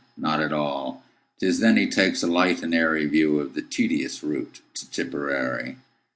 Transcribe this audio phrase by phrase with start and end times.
[0.17, 4.61] Not at all.'T is then he takes a light and airyView of the tedious route
[4.73, 5.75] to Tipperary.